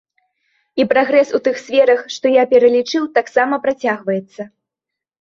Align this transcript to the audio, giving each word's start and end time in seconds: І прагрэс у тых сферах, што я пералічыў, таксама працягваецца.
І 0.81 0.85
прагрэс 0.93 1.35
у 1.39 1.41
тых 1.49 1.61
сферах, 1.65 2.03
што 2.15 2.25
я 2.41 2.49
пералічыў, 2.57 3.03
таксама 3.21 3.63
працягваецца. 3.71 4.53